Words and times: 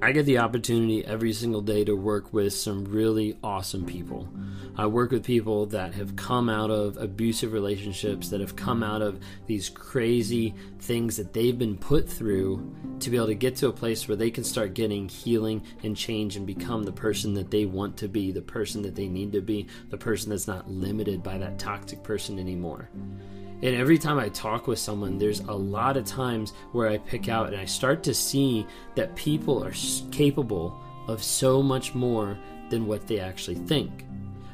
I 0.00 0.12
get 0.12 0.26
the 0.26 0.38
opportunity 0.38 1.04
every 1.04 1.32
single 1.32 1.60
day 1.60 1.84
to 1.84 1.96
work 1.96 2.32
with 2.32 2.52
some 2.52 2.84
really 2.84 3.36
awesome 3.42 3.84
people. 3.84 4.28
I 4.76 4.86
work 4.86 5.10
with 5.10 5.24
people 5.24 5.66
that 5.66 5.92
have 5.94 6.14
come 6.14 6.48
out 6.48 6.70
of 6.70 6.96
abusive 6.98 7.52
relationships, 7.52 8.28
that 8.28 8.40
have 8.40 8.54
come 8.54 8.84
out 8.84 9.02
of 9.02 9.18
these 9.46 9.68
crazy 9.68 10.54
things 10.78 11.16
that 11.16 11.32
they've 11.32 11.58
been 11.58 11.76
put 11.76 12.08
through 12.08 12.76
to 13.00 13.10
be 13.10 13.16
able 13.16 13.26
to 13.26 13.34
get 13.34 13.56
to 13.56 13.66
a 13.66 13.72
place 13.72 14.06
where 14.06 14.16
they 14.16 14.30
can 14.30 14.44
start 14.44 14.74
getting 14.74 15.08
healing 15.08 15.64
and 15.82 15.96
change 15.96 16.36
and 16.36 16.46
become 16.46 16.84
the 16.84 16.92
person 16.92 17.34
that 17.34 17.50
they 17.50 17.64
want 17.64 17.96
to 17.96 18.06
be, 18.06 18.30
the 18.30 18.40
person 18.40 18.82
that 18.82 18.94
they 18.94 19.08
need 19.08 19.32
to 19.32 19.40
be, 19.40 19.66
the 19.90 19.98
person 19.98 20.30
that's 20.30 20.46
not 20.46 20.70
limited 20.70 21.24
by 21.24 21.38
that 21.38 21.58
toxic 21.58 22.04
person 22.04 22.38
anymore. 22.38 22.88
And 23.60 23.74
every 23.74 23.98
time 23.98 24.18
I 24.18 24.28
talk 24.28 24.68
with 24.68 24.78
someone, 24.78 25.18
there's 25.18 25.40
a 25.40 25.52
lot 25.52 25.96
of 25.96 26.04
times 26.04 26.52
where 26.70 26.88
I 26.88 26.98
pick 26.98 27.28
out 27.28 27.48
and 27.48 27.56
I 27.56 27.64
start 27.64 28.04
to 28.04 28.14
see 28.14 28.64
that 28.94 29.16
people 29.16 29.64
are 29.64 29.72
capable 30.12 30.80
of 31.08 31.22
so 31.24 31.60
much 31.60 31.94
more 31.94 32.38
than 32.70 32.86
what 32.86 33.08
they 33.08 33.18
actually 33.18 33.56
think. 33.56 34.04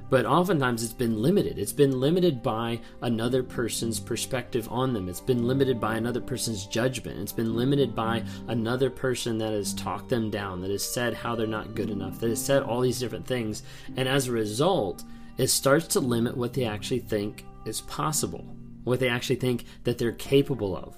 But 0.09 0.27
oftentimes 0.27 0.83
it's 0.83 0.92
been 0.92 1.20
limited. 1.20 1.59
It's 1.59 1.73
been 1.73 2.01
limited 2.01 2.42
by 2.42 2.80
another 3.02 3.42
person's 3.42 3.98
perspective 3.98 4.69
on 4.70 4.92
them. 4.92 5.09
It's 5.09 5.20
been 5.20 5.47
limited 5.47 5.80
by 5.80 5.97
another 5.97 6.20
person's 6.20 6.66
judgment. 6.66 7.19
It's 7.19 7.33
been 7.33 7.56
limited 7.56 7.95
by 7.95 8.23
another 8.48 8.91
person 8.91 9.36
that 9.39 9.52
has 9.52 9.75
talked 9.75 10.09
them 10.09 10.30
down, 10.30 10.61
that 10.61 10.70
has 10.70 10.84
said 10.84 11.14
how 11.14 11.34
they're 11.34 11.47
not 11.47 11.75
good 11.75 11.91
enough, 11.91 12.20
that 12.20 12.28
has 12.28 12.42
said 12.42 12.62
all 12.62 12.80
these 12.80 13.00
different 13.00 13.27
things. 13.27 13.64
And 13.97 14.09
as 14.09 14.28
a 14.28 14.33
result, 14.33 15.05
it 15.36 15.48
starts 15.48 15.89
to 15.89 16.00
limit 16.00 16.36
what 16.36 16.52
they 16.55 16.64
actually 16.64 17.00
think 17.00 17.45
is 17.66 17.80
possible 17.83 18.47
what 18.84 19.01
they 19.01 19.09
actually 19.09 19.37
think 19.37 19.65
that 19.84 19.98
they're 19.98 20.12
capable 20.12 20.77
of. 20.77 20.97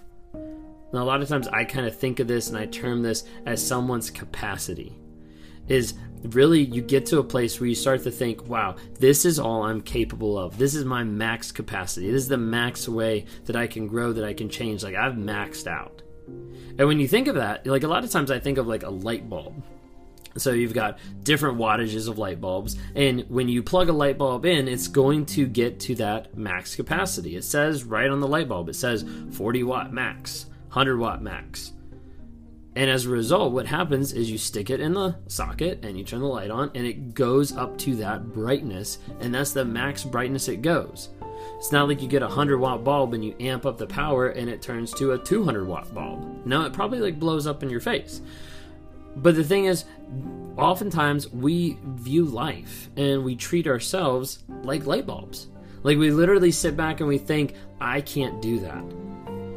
Now, 0.92 1.02
a 1.02 1.04
lot 1.04 1.22
of 1.22 1.28
times 1.28 1.48
I 1.48 1.64
kind 1.64 1.86
of 1.86 1.96
think 1.96 2.20
of 2.20 2.28
this 2.28 2.48
and 2.48 2.56
I 2.56 2.66
term 2.66 3.02
this 3.02 3.24
as 3.44 3.66
someone's 3.66 4.10
capacity. 4.10 4.96
Is 5.68 5.94
really 6.22 6.60
you 6.60 6.80
get 6.80 7.06
to 7.06 7.18
a 7.18 7.24
place 7.24 7.58
where 7.58 7.68
you 7.68 7.74
start 7.74 8.02
to 8.04 8.10
think, 8.10 8.48
wow, 8.48 8.76
this 8.98 9.24
is 9.24 9.38
all 9.38 9.64
I'm 9.64 9.80
capable 9.80 10.38
of. 10.38 10.58
This 10.58 10.74
is 10.74 10.84
my 10.84 11.02
max 11.02 11.50
capacity. 11.50 12.10
This 12.10 12.22
is 12.22 12.28
the 12.28 12.36
max 12.36 12.88
way 12.88 13.26
that 13.46 13.56
I 13.56 13.66
can 13.66 13.88
grow, 13.88 14.12
that 14.12 14.24
I 14.24 14.32
can 14.32 14.48
change. 14.48 14.84
Like 14.84 14.94
I've 14.94 15.14
maxed 15.14 15.66
out. 15.66 16.02
And 16.26 16.86
when 16.86 17.00
you 17.00 17.08
think 17.08 17.28
of 17.28 17.34
that, 17.34 17.66
like 17.66 17.82
a 17.82 17.88
lot 17.88 18.04
of 18.04 18.10
times 18.10 18.30
I 18.30 18.38
think 18.38 18.58
of 18.58 18.66
like 18.66 18.82
a 18.84 18.90
light 18.90 19.28
bulb. 19.28 19.62
So 20.38 20.52
you've 20.52 20.74
got 20.74 20.98
different 21.22 21.58
wattages 21.58 22.08
of 22.08 22.18
light 22.18 22.40
bulbs, 22.40 22.76
and 22.94 23.24
when 23.28 23.48
you 23.48 23.62
plug 23.62 23.88
a 23.88 23.92
light 23.92 24.18
bulb 24.18 24.44
in, 24.46 24.68
it's 24.68 24.88
going 24.88 25.26
to 25.26 25.46
get 25.46 25.80
to 25.80 25.94
that 25.96 26.36
max 26.36 26.74
capacity. 26.74 27.36
It 27.36 27.44
says 27.44 27.84
right 27.84 28.10
on 28.10 28.20
the 28.20 28.28
light 28.28 28.48
bulb, 28.48 28.68
it 28.68 28.76
says 28.76 29.04
40 29.32 29.62
watt 29.62 29.92
max, 29.92 30.46
100 30.68 30.98
watt 30.98 31.22
max. 31.22 31.72
And 32.74 32.90
as 32.90 33.06
a 33.06 33.10
result, 33.10 33.52
what 33.52 33.66
happens 33.66 34.12
is 34.12 34.30
you 34.30 34.36
stick 34.36 34.68
it 34.68 34.80
in 34.80 34.92
the 34.92 35.16
socket 35.28 35.82
and 35.82 35.98
you 35.98 36.04
turn 36.04 36.20
the 36.20 36.26
light 36.26 36.50
on, 36.50 36.70
and 36.74 36.86
it 36.86 37.14
goes 37.14 37.56
up 37.56 37.78
to 37.78 37.96
that 37.96 38.34
brightness, 38.34 38.98
and 39.20 39.34
that's 39.34 39.52
the 39.52 39.64
max 39.64 40.04
brightness 40.04 40.48
it 40.48 40.60
goes. 40.60 41.08
It's 41.58 41.72
not 41.72 41.88
like 41.88 42.02
you 42.02 42.08
get 42.08 42.22
a 42.22 42.26
100 42.26 42.58
watt 42.58 42.84
bulb 42.84 43.14
and 43.14 43.24
you 43.24 43.34
amp 43.40 43.66
up 43.66 43.78
the 43.78 43.86
power 43.86 44.28
and 44.28 44.48
it 44.48 44.62
turns 44.62 44.92
to 44.94 45.12
a 45.12 45.18
200 45.18 45.66
watt 45.66 45.92
bulb. 45.94 46.44
No, 46.46 46.62
it 46.62 46.72
probably 46.72 47.00
like 47.00 47.18
blows 47.18 47.46
up 47.46 47.62
in 47.62 47.70
your 47.70 47.80
face. 47.80 48.20
But 49.16 49.34
the 49.34 49.44
thing 49.44 49.64
is, 49.64 49.84
oftentimes 50.56 51.28
we 51.32 51.78
view 51.84 52.24
life 52.24 52.90
and 52.96 53.24
we 53.24 53.36
treat 53.36 53.66
ourselves 53.66 54.44
like 54.62 54.86
light 54.86 55.06
bulbs. 55.06 55.48
Like 55.82 55.98
we 55.98 56.10
literally 56.10 56.50
sit 56.50 56.76
back 56.76 57.00
and 57.00 57.08
we 57.08 57.18
think, 57.18 57.54
I 57.80 58.00
can't 58.00 58.40
do 58.42 58.60
that. 58.60 58.84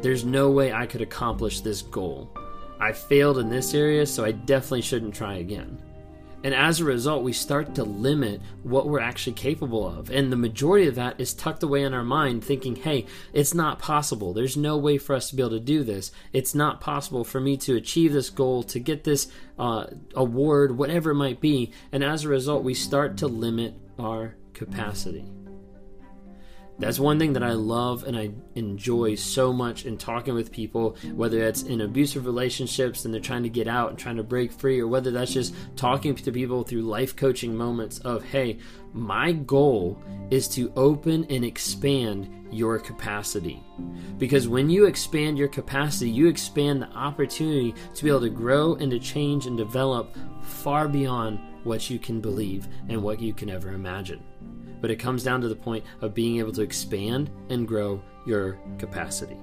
There's 0.02 0.24
no 0.24 0.50
way 0.50 0.72
I 0.72 0.86
could 0.86 1.02
accomplish 1.02 1.60
this 1.60 1.82
goal. 1.82 2.30
I 2.80 2.92
failed 2.92 3.38
in 3.38 3.50
this 3.50 3.74
area, 3.74 4.06
so 4.06 4.24
I 4.24 4.32
definitely 4.32 4.82
shouldn't 4.82 5.14
try 5.14 5.34
again. 5.34 5.78
And 6.42 6.54
as 6.54 6.80
a 6.80 6.84
result, 6.84 7.22
we 7.22 7.32
start 7.32 7.74
to 7.74 7.84
limit 7.84 8.40
what 8.62 8.88
we're 8.88 9.00
actually 9.00 9.34
capable 9.34 9.86
of. 9.86 10.10
And 10.10 10.32
the 10.32 10.36
majority 10.36 10.86
of 10.86 10.94
that 10.94 11.20
is 11.20 11.34
tucked 11.34 11.62
away 11.62 11.82
in 11.82 11.92
our 11.92 12.04
mind, 12.04 12.42
thinking, 12.44 12.76
hey, 12.76 13.06
it's 13.32 13.54
not 13.54 13.78
possible. 13.78 14.32
There's 14.32 14.56
no 14.56 14.76
way 14.78 14.96
for 14.96 15.14
us 15.14 15.30
to 15.30 15.36
be 15.36 15.42
able 15.42 15.50
to 15.50 15.60
do 15.60 15.84
this. 15.84 16.12
It's 16.32 16.54
not 16.54 16.80
possible 16.80 17.24
for 17.24 17.40
me 17.40 17.56
to 17.58 17.76
achieve 17.76 18.12
this 18.12 18.30
goal, 18.30 18.62
to 18.64 18.78
get 18.78 19.04
this 19.04 19.28
uh, 19.58 19.86
award, 20.14 20.78
whatever 20.78 21.10
it 21.10 21.16
might 21.16 21.40
be. 21.40 21.72
And 21.92 22.02
as 22.02 22.24
a 22.24 22.28
result, 22.28 22.64
we 22.64 22.74
start 22.74 23.18
to 23.18 23.26
limit 23.26 23.74
our 23.98 24.36
capacity. 24.54 25.24
That's 26.80 26.98
one 26.98 27.18
thing 27.18 27.34
that 27.34 27.42
I 27.42 27.52
love 27.52 28.04
and 28.04 28.16
I 28.16 28.30
enjoy 28.54 29.14
so 29.14 29.52
much 29.52 29.84
in 29.84 29.98
talking 29.98 30.32
with 30.32 30.50
people, 30.50 30.96
whether 31.12 31.44
it's 31.44 31.62
in 31.62 31.82
abusive 31.82 32.24
relationships 32.24 33.04
and 33.04 33.12
they're 33.12 33.20
trying 33.20 33.42
to 33.42 33.50
get 33.50 33.68
out 33.68 33.90
and 33.90 33.98
trying 33.98 34.16
to 34.16 34.22
break 34.22 34.50
free, 34.50 34.80
or 34.80 34.88
whether 34.88 35.10
that's 35.10 35.34
just 35.34 35.54
talking 35.76 36.14
to 36.14 36.32
people 36.32 36.62
through 36.62 36.80
life 36.80 37.14
coaching 37.14 37.54
moments 37.54 37.98
of, 37.98 38.24
hey, 38.24 38.58
my 38.94 39.32
goal 39.32 40.02
is 40.30 40.48
to 40.48 40.72
open 40.74 41.26
and 41.28 41.44
expand 41.44 42.48
your 42.50 42.78
capacity. 42.78 43.62
Because 44.16 44.48
when 44.48 44.70
you 44.70 44.86
expand 44.86 45.36
your 45.36 45.48
capacity, 45.48 46.10
you 46.10 46.28
expand 46.28 46.80
the 46.80 46.90
opportunity 46.92 47.74
to 47.94 48.04
be 48.04 48.08
able 48.08 48.22
to 48.22 48.30
grow 48.30 48.76
and 48.76 48.90
to 48.90 48.98
change 48.98 49.46
and 49.46 49.58
develop 49.58 50.16
far 50.42 50.88
beyond 50.88 51.38
what 51.62 51.90
you 51.90 51.98
can 51.98 52.22
believe 52.22 52.68
and 52.88 53.02
what 53.02 53.20
you 53.20 53.34
can 53.34 53.50
ever 53.50 53.74
imagine 53.74 54.24
but 54.80 54.90
it 54.90 54.96
comes 54.96 55.22
down 55.22 55.40
to 55.40 55.48
the 55.48 55.56
point 55.56 55.84
of 56.00 56.14
being 56.14 56.38
able 56.38 56.52
to 56.52 56.62
expand 56.62 57.30
and 57.48 57.66
grow 57.66 58.02
your 58.26 58.58
capacity. 58.78 59.36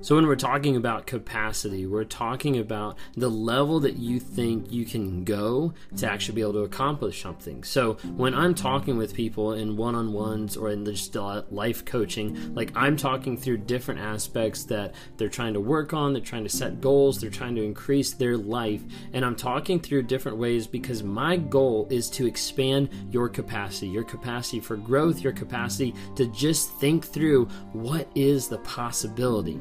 So, 0.00 0.14
when 0.14 0.28
we're 0.28 0.36
talking 0.36 0.76
about 0.76 1.06
capacity, 1.06 1.84
we're 1.84 2.04
talking 2.04 2.58
about 2.58 2.96
the 3.16 3.28
level 3.28 3.80
that 3.80 3.96
you 3.96 4.20
think 4.20 4.70
you 4.70 4.84
can 4.84 5.24
go 5.24 5.74
to 5.96 6.08
actually 6.08 6.36
be 6.36 6.40
able 6.40 6.52
to 6.52 6.60
accomplish 6.60 7.20
something. 7.20 7.64
So, 7.64 7.94
when 8.16 8.32
I'm 8.32 8.54
talking 8.54 8.96
with 8.96 9.12
people 9.12 9.54
in 9.54 9.76
one 9.76 9.96
on 9.96 10.12
ones 10.12 10.56
or 10.56 10.70
in 10.70 10.84
just 10.84 11.16
life 11.16 11.84
coaching, 11.84 12.54
like 12.54 12.70
I'm 12.76 12.96
talking 12.96 13.36
through 13.36 13.58
different 13.58 14.00
aspects 14.00 14.62
that 14.64 14.94
they're 15.16 15.28
trying 15.28 15.54
to 15.54 15.60
work 15.60 15.92
on, 15.92 16.12
they're 16.12 16.22
trying 16.22 16.44
to 16.44 16.48
set 16.48 16.80
goals, 16.80 17.20
they're 17.20 17.28
trying 17.28 17.56
to 17.56 17.64
increase 17.64 18.12
their 18.12 18.36
life. 18.36 18.82
And 19.12 19.24
I'm 19.24 19.36
talking 19.36 19.80
through 19.80 20.04
different 20.04 20.38
ways 20.38 20.68
because 20.68 21.02
my 21.02 21.36
goal 21.36 21.88
is 21.90 22.08
to 22.10 22.26
expand 22.26 22.88
your 23.10 23.28
capacity, 23.28 23.88
your 23.88 24.04
capacity 24.04 24.60
for 24.60 24.76
growth, 24.76 25.22
your 25.22 25.32
capacity 25.32 25.92
to 26.14 26.26
just 26.28 26.70
think 26.74 27.04
through 27.04 27.46
what 27.72 28.08
is 28.14 28.46
the 28.46 28.58
possibility. 28.58 29.58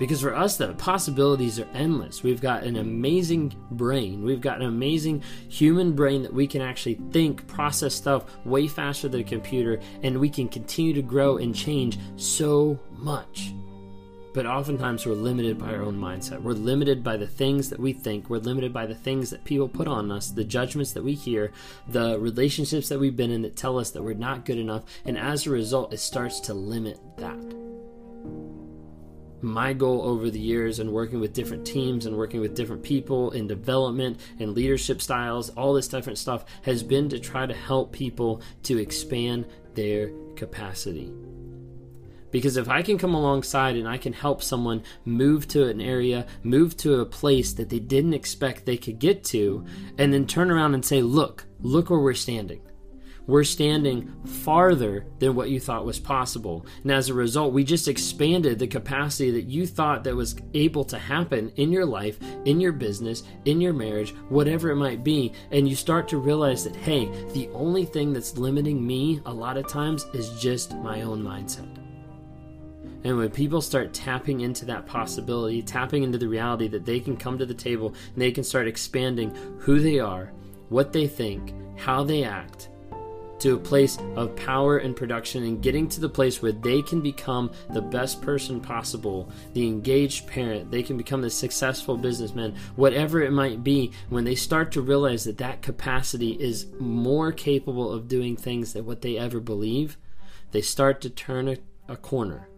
Because 0.00 0.22
for 0.22 0.34
us, 0.34 0.56
the 0.56 0.72
possibilities 0.72 1.60
are 1.60 1.68
endless. 1.74 2.22
We've 2.22 2.40
got 2.40 2.62
an 2.62 2.76
amazing 2.76 3.54
brain. 3.72 4.24
We've 4.24 4.40
got 4.40 4.56
an 4.56 4.66
amazing 4.66 5.22
human 5.50 5.92
brain 5.92 6.22
that 6.22 6.32
we 6.32 6.46
can 6.46 6.62
actually 6.62 6.94
think, 7.10 7.46
process 7.46 7.96
stuff 7.96 8.24
way 8.46 8.66
faster 8.66 9.10
than 9.10 9.20
a 9.20 9.24
computer, 9.24 9.78
and 10.02 10.18
we 10.18 10.30
can 10.30 10.48
continue 10.48 10.94
to 10.94 11.02
grow 11.02 11.36
and 11.36 11.54
change 11.54 11.98
so 12.16 12.80
much. 12.92 13.52
But 14.32 14.46
oftentimes 14.46 15.04
we're 15.04 15.12
limited 15.12 15.58
by 15.58 15.74
our 15.74 15.82
own 15.82 15.98
mindset. 15.98 16.40
We're 16.40 16.52
limited 16.52 17.04
by 17.04 17.18
the 17.18 17.26
things 17.26 17.68
that 17.68 17.78
we 17.78 17.92
think. 17.92 18.30
We're 18.30 18.38
limited 18.38 18.72
by 18.72 18.86
the 18.86 18.94
things 18.94 19.28
that 19.28 19.44
people 19.44 19.68
put 19.68 19.86
on 19.86 20.10
us, 20.10 20.30
the 20.30 20.44
judgments 20.44 20.94
that 20.94 21.04
we 21.04 21.12
hear, 21.12 21.52
the 21.88 22.18
relationships 22.18 22.88
that 22.88 22.98
we've 22.98 23.16
been 23.16 23.32
in 23.32 23.42
that 23.42 23.56
tell 23.56 23.78
us 23.78 23.90
that 23.90 24.02
we're 24.02 24.14
not 24.14 24.46
good 24.46 24.58
enough. 24.58 24.84
And 25.04 25.18
as 25.18 25.46
a 25.46 25.50
result, 25.50 25.92
it 25.92 26.00
starts 26.00 26.40
to 26.40 26.54
limit 26.54 26.98
that 27.18 27.59
my 29.42 29.72
goal 29.72 30.02
over 30.02 30.30
the 30.30 30.40
years 30.40 30.78
and 30.78 30.92
working 30.92 31.20
with 31.20 31.32
different 31.32 31.66
teams 31.66 32.06
and 32.06 32.16
working 32.16 32.40
with 32.40 32.54
different 32.54 32.82
people 32.82 33.30
in 33.32 33.46
development 33.46 34.20
and 34.38 34.54
leadership 34.54 35.00
styles, 35.00 35.50
all 35.50 35.74
this 35.74 35.88
different 35.88 36.18
stuff 36.18 36.44
has 36.62 36.82
been 36.82 37.08
to 37.08 37.18
try 37.18 37.46
to 37.46 37.54
help 37.54 37.92
people 37.92 38.40
to 38.64 38.78
expand 38.78 39.46
their 39.74 40.10
capacity. 40.36 41.12
Because 42.30 42.56
if 42.56 42.68
I 42.68 42.82
can 42.82 42.96
come 42.96 43.14
alongside 43.14 43.76
and 43.76 43.88
I 43.88 43.98
can 43.98 44.12
help 44.12 44.42
someone 44.42 44.84
move 45.04 45.48
to 45.48 45.66
an 45.68 45.80
area, 45.80 46.26
move 46.44 46.76
to 46.78 47.00
a 47.00 47.06
place 47.06 47.52
that 47.54 47.68
they 47.68 47.80
didn't 47.80 48.14
expect 48.14 48.66
they 48.66 48.76
could 48.76 49.00
get 49.00 49.24
to, 49.24 49.64
and 49.98 50.12
then 50.12 50.26
turn 50.26 50.50
around 50.50 50.74
and 50.74 50.84
say, 50.84 51.02
Look, 51.02 51.46
look 51.60 51.90
where 51.90 51.98
we're 51.98 52.14
standing 52.14 52.60
we're 53.26 53.44
standing 53.44 54.12
farther 54.24 55.06
than 55.18 55.34
what 55.34 55.50
you 55.50 55.60
thought 55.60 55.84
was 55.84 55.98
possible. 55.98 56.66
And 56.82 56.90
as 56.90 57.08
a 57.08 57.14
result, 57.14 57.52
we 57.52 57.64
just 57.64 57.88
expanded 57.88 58.58
the 58.58 58.66
capacity 58.66 59.30
that 59.32 59.44
you 59.44 59.66
thought 59.66 60.04
that 60.04 60.16
was 60.16 60.36
able 60.54 60.84
to 60.84 60.98
happen 60.98 61.52
in 61.56 61.72
your 61.72 61.86
life, 61.86 62.18
in 62.44 62.60
your 62.60 62.72
business, 62.72 63.22
in 63.44 63.60
your 63.60 63.72
marriage, 63.72 64.14
whatever 64.28 64.70
it 64.70 64.76
might 64.76 65.04
be. 65.04 65.32
And 65.50 65.68
you 65.68 65.76
start 65.76 66.08
to 66.08 66.18
realize 66.18 66.64
that, 66.64 66.76
hey, 66.76 67.06
the 67.32 67.48
only 67.54 67.84
thing 67.84 68.12
that's 68.12 68.38
limiting 68.38 68.84
me 68.84 69.20
a 69.26 69.32
lot 69.32 69.56
of 69.56 69.68
times 69.68 70.06
is 70.14 70.40
just 70.40 70.74
my 70.76 71.02
own 71.02 71.22
mindset. 71.22 71.76
And 73.04 73.16
when 73.16 73.30
people 73.30 73.62
start 73.62 73.94
tapping 73.94 74.40
into 74.40 74.64
that 74.66 74.86
possibility, 74.86 75.62
tapping 75.62 76.02
into 76.02 76.18
the 76.18 76.28
reality 76.28 76.68
that 76.68 76.84
they 76.84 77.00
can 77.00 77.16
come 77.16 77.38
to 77.38 77.46
the 77.46 77.54
table 77.54 77.94
and 78.12 78.20
they 78.20 78.30
can 78.30 78.44
start 78.44 78.68
expanding 78.68 79.34
who 79.58 79.80
they 79.80 79.98
are, 79.98 80.32
what 80.68 80.92
they 80.92 81.06
think, 81.06 81.54
how 81.78 82.04
they 82.04 82.24
act, 82.24 82.68
to 83.40 83.54
a 83.54 83.58
place 83.58 83.98
of 84.16 84.36
power 84.36 84.78
and 84.78 84.94
production 84.94 85.44
and 85.44 85.62
getting 85.62 85.88
to 85.88 86.00
the 86.00 86.08
place 86.08 86.40
where 86.40 86.52
they 86.52 86.82
can 86.82 87.00
become 87.00 87.50
the 87.70 87.82
best 87.82 88.20
person 88.22 88.60
possible, 88.60 89.30
the 89.54 89.66
engaged 89.66 90.26
parent, 90.26 90.70
they 90.70 90.82
can 90.82 90.96
become 90.96 91.20
the 91.20 91.30
successful 91.30 91.96
businessman, 91.96 92.54
whatever 92.76 93.22
it 93.22 93.32
might 93.32 93.64
be, 93.64 93.90
when 94.08 94.24
they 94.24 94.34
start 94.34 94.72
to 94.72 94.82
realize 94.82 95.24
that 95.24 95.38
that 95.38 95.62
capacity 95.62 96.32
is 96.32 96.66
more 96.78 97.32
capable 97.32 97.92
of 97.92 98.08
doing 98.08 98.36
things 98.36 98.72
than 98.72 98.86
what 98.86 99.02
they 99.02 99.16
ever 99.16 99.40
believe, 99.40 99.96
they 100.52 100.62
start 100.62 101.00
to 101.00 101.10
turn 101.10 101.48
a, 101.48 101.56
a 101.88 101.96
corner 101.96 102.48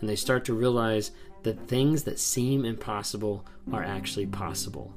and 0.00 0.08
they 0.08 0.16
start 0.16 0.44
to 0.44 0.54
realize 0.54 1.10
that 1.42 1.68
things 1.68 2.02
that 2.02 2.18
seem 2.18 2.64
impossible 2.64 3.46
are 3.72 3.84
actually 3.84 4.26
possible. 4.26 4.92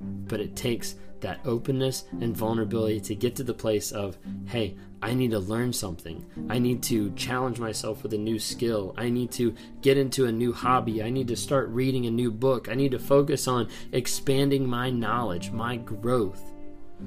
But 0.00 0.40
it 0.40 0.54
takes 0.54 0.94
that 1.20 1.40
openness 1.44 2.04
and 2.20 2.36
vulnerability 2.36 3.00
to 3.00 3.14
get 3.14 3.36
to 3.36 3.44
the 3.44 3.54
place 3.54 3.92
of, 3.92 4.18
hey, 4.46 4.76
I 5.02 5.14
need 5.14 5.30
to 5.32 5.38
learn 5.38 5.72
something. 5.72 6.24
I 6.48 6.58
need 6.58 6.82
to 6.84 7.12
challenge 7.12 7.58
myself 7.58 8.02
with 8.02 8.14
a 8.14 8.18
new 8.18 8.38
skill. 8.38 8.94
I 8.96 9.10
need 9.10 9.30
to 9.32 9.54
get 9.82 9.98
into 9.98 10.26
a 10.26 10.32
new 10.32 10.52
hobby. 10.52 11.02
I 11.02 11.10
need 11.10 11.28
to 11.28 11.36
start 11.36 11.68
reading 11.68 12.06
a 12.06 12.10
new 12.10 12.30
book. 12.30 12.68
I 12.68 12.74
need 12.74 12.92
to 12.92 12.98
focus 12.98 13.46
on 13.46 13.68
expanding 13.92 14.68
my 14.68 14.90
knowledge, 14.90 15.50
my 15.50 15.76
growth 15.76 16.52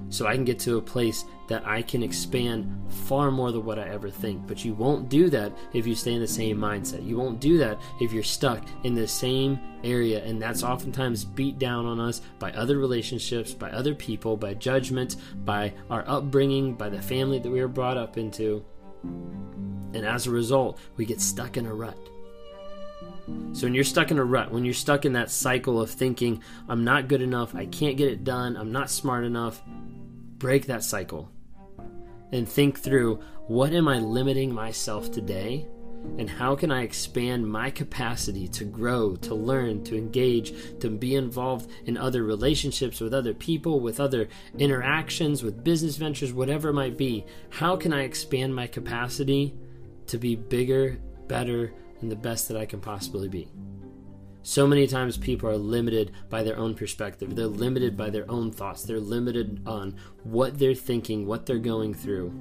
so 0.09 0.27
I 0.27 0.35
can 0.35 0.45
get 0.45 0.59
to 0.59 0.77
a 0.77 0.81
place 0.81 1.25
that 1.47 1.65
I 1.65 1.81
can 1.81 2.03
expand 2.03 2.69
far 2.89 3.31
more 3.31 3.51
than 3.51 3.65
what 3.65 3.79
I 3.79 3.89
ever 3.89 4.09
think. 4.09 4.47
But 4.47 4.63
you 4.63 4.73
won't 4.73 5.09
do 5.09 5.29
that 5.29 5.51
if 5.73 5.87
you 5.87 5.95
stay 5.95 6.13
in 6.13 6.21
the 6.21 6.27
same 6.27 6.57
mindset. 6.57 7.05
You 7.05 7.17
won't 7.17 7.39
do 7.39 7.57
that 7.57 7.79
if 7.99 8.13
you're 8.13 8.23
stuck 8.23 8.63
in 8.83 8.93
the 8.93 9.07
same 9.07 9.59
area. 9.83 10.23
And 10.23 10.41
that's 10.41 10.63
oftentimes 10.63 11.25
beat 11.25 11.57
down 11.57 11.85
on 11.85 11.99
us 11.99 12.21
by 12.37 12.51
other 12.51 12.77
relationships, 12.77 13.53
by 13.53 13.71
other 13.71 13.95
people, 13.95 14.37
by 14.37 14.53
judgment, 14.53 15.15
by 15.43 15.73
our 15.89 16.03
upbringing, 16.07 16.75
by 16.75 16.89
the 16.89 17.01
family 17.01 17.39
that 17.39 17.49
we 17.49 17.61
were 17.61 17.67
brought 17.67 17.97
up 17.97 18.17
into. 18.17 18.63
And 19.03 20.05
as 20.05 20.27
a 20.27 20.31
result, 20.31 20.79
we 20.97 21.05
get 21.05 21.21
stuck 21.21 21.57
in 21.57 21.65
a 21.65 21.73
rut. 21.73 21.97
So 23.53 23.65
when 23.65 23.73
you're 23.73 23.83
stuck 23.83 24.11
in 24.11 24.19
a 24.19 24.23
rut, 24.23 24.51
when 24.51 24.63
you're 24.63 24.73
stuck 24.73 25.05
in 25.05 25.13
that 25.13 25.31
cycle 25.31 25.81
of 25.81 25.89
thinking, 25.89 26.41
I'm 26.67 26.83
not 26.83 27.07
good 27.07 27.21
enough, 27.21 27.55
I 27.55 27.65
can't 27.65 27.97
get 27.97 28.11
it 28.11 28.23
done, 28.23 28.55
I'm 28.55 28.71
not 28.71 28.89
smart 28.89 29.25
enough, 29.25 29.61
break 30.37 30.67
that 30.67 30.83
cycle 30.83 31.29
and 32.31 32.47
think 32.47 32.79
through 32.79 33.19
what 33.47 33.73
am 33.73 33.87
I 33.87 33.99
limiting 33.99 34.53
myself 34.53 35.11
today? 35.11 35.67
And 36.17 36.29
how 36.29 36.55
can 36.55 36.71
I 36.71 36.83
expand 36.83 37.45
my 37.45 37.69
capacity 37.69 38.47
to 38.49 38.63
grow, 38.63 39.17
to 39.17 39.35
learn, 39.35 39.83
to 39.83 39.97
engage, 39.97 40.53
to 40.79 40.89
be 40.89 41.15
involved 41.15 41.69
in 41.85 41.97
other 41.97 42.23
relationships 42.23 43.01
with 43.01 43.13
other 43.13 43.33
people, 43.33 43.81
with 43.81 43.99
other 43.99 44.29
interactions, 44.57 45.43
with 45.43 45.63
business 45.63 45.97
ventures, 45.97 46.31
whatever 46.31 46.69
it 46.69 46.73
might 46.73 46.97
be? 46.97 47.25
How 47.49 47.75
can 47.75 47.91
I 47.91 48.03
expand 48.03 48.55
my 48.55 48.65
capacity 48.65 49.53
to 50.07 50.17
be 50.17 50.35
bigger, 50.37 50.99
better, 51.27 51.73
and 52.01 52.11
the 52.11 52.15
best 52.15 52.47
that 52.47 52.57
I 52.57 52.65
can 52.65 52.79
possibly 52.79 53.27
be? 53.27 53.47
So 54.41 54.65
many 54.65 54.87
times 54.87 55.17
people 55.17 55.49
are 55.49 55.57
limited 55.57 56.11
by 56.29 56.43
their 56.43 56.57
own 56.57 56.73
perspective. 56.73 57.35
They're 57.35 57.45
limited 57.45 57.97
by 57.97 58.09
their 58.09 58.29
own 58.31 58.51
thoughts. 58.51 58.83
They're 58.83 58.99
limited 58.99 59.61
on 59.67 59.95
what 60.23 60.57
they're 60.57 60.73
thinking, 60.73 61.27
what 61.27 61.45
they're 61.45 61.59
going 61.59 61.93
through. 61.93 62.33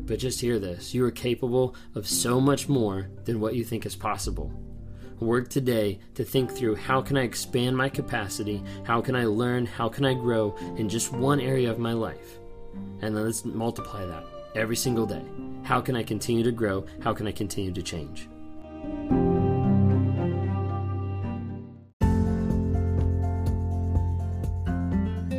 But 0.00 0.18
just 0.18 0.40
hear 0.40 0.58
this 0.58 0.92
you 0.92 1.04
are 1.04 1.10
capable 1.10 1.76
of 1.94 2.08
so 2.08 2.40
much 2.40 2.68
more 2.68 3.08
than 3.24 3.40
what 3.40 3.54
you 3.54 3.64
think 3.64 3.86
is 3.86 3.94
possible. 3.94 4.52
Work 5.20 5.48
today 5.48 6.00
to 6.16 6.24
think 6.24 6.50
through 6.50 6.74
how 6.74 7.00
can 7.00 7.16
I 7.16 7.22
expand 7.22 7.76
my 7.76 7.88
capacity? 7.88 8.62
How 8.82 9.00
can 9.00 9.14
I 9.14 9.26
learn? 9.26 9.64
How 9.64 9.88
can 9.88 10.04
I 10.04 10.12
grow 10.12 10.56
in 10.76 10.88
just 10.88 11.12
one 11.12 11.40
area 11.40 11.70
of 11.70 11.78
my 11.78 11.92
life? 11.92 12.38
And 13.00 13.16
then 13.16 13.24
let's 13.24 13.44
multiply 13.44 14.04
that 14.04 14.26
every 14.54 14.76
single 14.76 15.06
day. 15.06 15.24
How 15.62 15.80
can 15.80 15.96
I 15.96 16.02
continue 16.02 16.44
to 16.44 16.52
grow? 16.52 16.84
How 17.02 17.14
can 17.14 17.26
I 17.26 17.32
continue 17.32 17.72
to 17.72 17.82
change? 17.82 18.28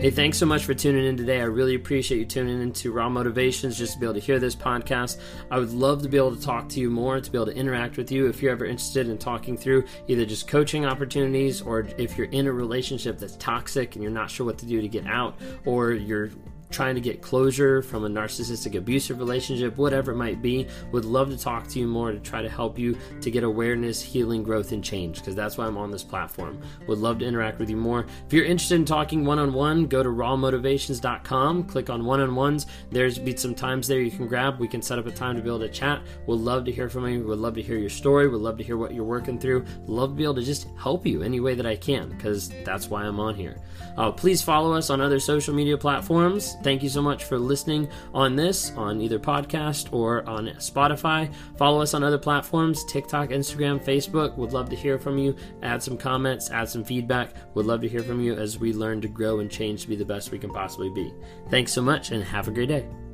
Hey, 0.06 0.12
thanks 0.12 0.38
so 0.38 0.45
much 0.45 0.65
for 0.65 0.75
tuning 0.75 1.03
in 1.03 1.17
today. 1.17 1.41
I 1.41 1.45
really 1.45 1.73
appreciate 1.73 2.19
you 2.19 2.25
tuning 2.25 2.62
in 2.62 2.71
to 2.73 2.91
Raw 2.91 3.09
Motivations 3.09 3.75
just 3.75 3.94
to 3.94 4.00
be 4.00 4.06
able 4.06 4.13
to 4.13 4.19
hear 4.19 4.38
this 4.38 4.56
podcast. 4.56 5.19
I 5.50 5.57
would 5.57 5.71
love 5.71 6.03
to 6.03 6.09
be 6.09 6.18
able 6.18 6.35
to 6.35 6.39
talk 6.39 6.69
to 6.69 6.79
you 6.79 6.91
more, 6.91 7.19
to 7.19 7.31
be 7.31 7.38
able 7.39 7.47
to 7.47 7.56
interact 7.56 7.97
with 7.97 8.11
you 8.11 8.27
if 8.27 8.39
you're 8.39 8.51
ever 8.51 8.65
interested 8.65 9.09
in 9.09 9.18
talking 9.18 9.57
through 9.57 9.85
either 10.07 10.23
just 10.23 10.47
coaching 10.47 10.85
opportunities 10.85 11.59
or 11.59 11.88
if 11.97 12.19
you're 12.19 12.27
in 12.27 12.45
a 12.45 12.51
relationship 12.51 13.18
that's 13.18 13.35
toxic 13.38 13.95
and 13.95 14.03
you're 14.03 14.11
not 14.11 14.29
sure 14.29 14.45
what 14.45 14.59
to 14.59 14.68
do 14.68 14.79
to 14.79 14.88
get 14.88 15.07
out, 15.07 15.39
or 15.65 15.94
you're 15.94 16.29
trying 16.69 16.95
to 16.95 17.01
get 17.01 17.21
closure 17.21 17.81
from 17.81 18.06
a 18.06 18.09
narcissistic 18.09 18.75
abusive 18.75 19.19
relationship, 19.19 19.77
whatever 19.77 20.12
it 20.12 20.17
might 20.17 20.41
be, 20.41 20.67
would 20.91 21.06
love 21.06 21.29
to 21.29 21.38
talk 21.38 21.67
to 21.67 21.79
you 21.79 21.88
more 21.88 22.12
to 22.12 22.19
try 22.19 22.41
to 22.41 22.50
help 22.50 22.77
you 22.77 22.97
to 23.21 23.31
get 23.31 23.44
awareness, 23.44 24.01
healing, 24.01 24.44
growth, 24.44 24.71
and 24.71 24.83
change 24.83 25.19
because 25.19 25.35
that's 25.35 25.57
why 25.57 25.65
I'm 25.65 25.77
on 25.77 25.91
this 25.91 26.03
platform. 26.03 26.62
Would 26.88 27.00
love 27.00 27.19
to 27.19 27.25
interact 27.25 27.59
with 27.59 27.69
you 27.69 27.77
more. 27.77 28.06
If 28.25 28.33
you're 28.33 28.45
interested 28.45 28.75
in 28.75 28.85
talking 28.85 29.25
one 29.25 29.39
on 29.39 29.53
one, 29.53 29.88
go 29.88 30.03
to 30.03 30.09
rawmotivations.com, 30.09 31.63
click 31.65 31.89
on 31.89 32.06
one 32.06 32.19
on 32.19 32.35
ones. 32.35 32.65
There's 32.91 33.18
be 33.19 33.35
some 33.35 33.56
times 33.56 33.88
there 33.88 34.01
you 34.01 34.11
can 34.11 34.27
grab. 34.27 34.59
We 34.59 34.68
can 34.68 34.81
set 34.81 35.00
up 35.00 35.07
a 35.07 35.11
time 35.11 35.35
to 35.35 35.41
be 35.41 35.50
able 35.50 35.59
to 35.59 35.69
chat. 35.69 36.01
We'd 36.27 36.39
love 36.39 36.65
to 36.65 36.71
hear 36.71 36.89
from 36.89 37.07
you. 37.07 37.25
We'd 37.25 37.35
love 37.35 37.56
to 37.56 37.61
hear 37.61 37.77
your 37.77 37.89
story. 37.89 38.27
We'd 38.27 38.38
love 38.38 38.57
to 38.57 38.63
hear 38.63 38.77
what 38.77 38.94
you're 38.94 39.03
working 39.03 39.39
through. 39.39 39.65
Love 39.85 40.11
to 40.11 40.15
be 40.15 40.23
able 40.23 40.35
to 40.35 40.44
just 40.44 40.68
help 40.77 41.06
you 41.06 41.23
any 41.23 41.39
way 41.39 41.56
that 41.56 41.65
I 41.65 41.75
can 41.75 42.09
because 42.09 42.50
that's 42.63 42.89
why 42.89 43.03
I'm 43.03 43.19
on 43.19 43.35
here. 43.35 43.57
Uh, 43.97 44.11
please 44.11 44.41
follow 44.41 44.73
us 44.73 44.89
on 44.89 45.01
other 45.01 45.19
social 45.19 45.53
media 45.53 45.77
platforms. 45.77 46.55
Thank 46.63 46.84
you 46.84 46.90
so 46.90 47.02
much 47.02 47.25
for 47.25 47.38
listening 47.38 47.90
on 48.13 48.36
this, 48.36 48.72
on 48.72 49.02
either 49.02 49.19
podcast 49.19 49.94
or 49.94 50.28
on 50.28 50.48
Spotify. 50.57 51.31
Follow 51.57 51.81
us 51.81 51.94
on 51.94 52.04
other 52.04 52.18
platforms 52.18 52.84
TikTok, 52.86 53.30
Instagram, 53.30 53.84
Facebook. 53.84 54.36
Would 54.38 54.54
love 54.54 54.69
to 54.69 54.75
hear 54.75 54.98
from 54.98 55.18
you. 55.18 55.36
Add 55.62 55.84
some 55.84 55.98
comments, 55.98 56.52
add 56.52 56.69
some 56.69 56.84
feedback. 56.84 57.34
Would 57.54 57.66
love 57.66 57.81
to 57.81 57.88
hear 57.88 58.04
from 58.04 58.22
you 58.22 58.34
as 58.34 58.60
we 58.60 58.74
learn 58.74 59.02
to 59.02 59.07
grow 59.07 59.40
and 59.40 59.50
change 59.50 59.81
to 59.84 59.88
be 59.88 59.96
the 59.96 60.06
best 60.06 60.31
we 60.31 60.40
can 60.40 60.52
possibly 60.52 60.90
be. 60.90 61.13
Thanks 61.50 61.74
so 61.74 61.81
much 61.81 62.12
and 62.12 62.24
have 62.24 62.48
a 62.48 62.52
great 62.52 62.69
day. 62.69 63.05